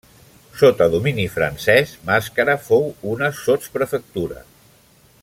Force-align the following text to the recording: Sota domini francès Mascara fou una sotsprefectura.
Sota 0.61 0.87
domini 0.93 1.25
francès 1.35 1.93
Mascara 2.09 2.57
fou 2.71 2.89
una 3.13 3.29
sotsprefectura. 3.43 4.43